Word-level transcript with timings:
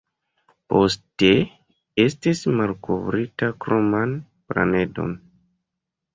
Poste, 0.73 1.29
estis 2.05 2.41
malkovrita 2.61 3.51
kroman 3.67 4.19
planedon. 4.49 5.17